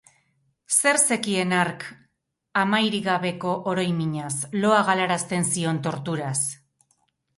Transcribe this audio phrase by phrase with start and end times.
[0.75, 1.83] Zer zekien hark
[2.61, 4.33] amairik gabeko oroiminaz,
[4.65, 6.37] loa galarazten zion torturaz?